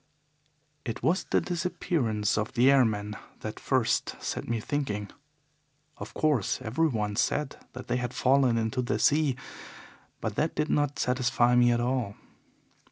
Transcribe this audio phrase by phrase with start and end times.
[0.83, 5.11] "It was the disappearance of the airmen that first set me thinking.
[5.97, 9.35] Of course, everyone said that they had fallen into the sea,
[10.19, 12.15] but that did not satisfy me at all.